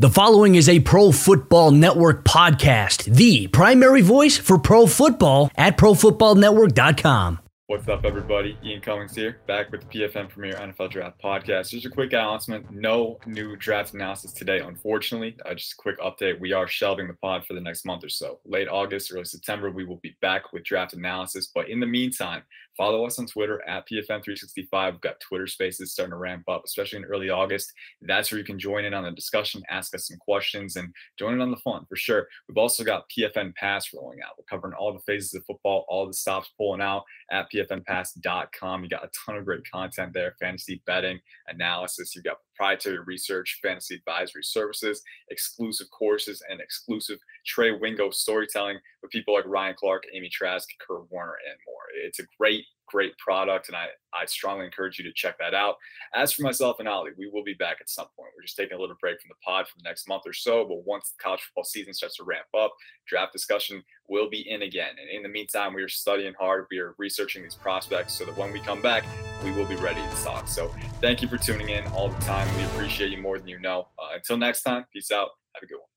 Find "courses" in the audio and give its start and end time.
45.90-46.42